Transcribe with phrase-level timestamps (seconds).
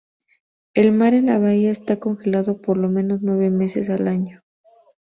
[0.73, 4.41] El mar en la bahía está congelado por lo menos nueve meses al año.